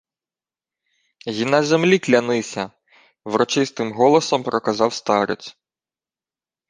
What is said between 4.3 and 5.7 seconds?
проказав старець.